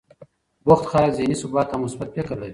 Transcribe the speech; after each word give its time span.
بوخت 0.65 0.85
خلک 0.91 1.11
ذهني 1.17 1.35
ثبات 1.41 1.69
او 1.73 1.79
مثبت 1.83 2.09
فکر 2.17 2.35
لري. 2.39 2.49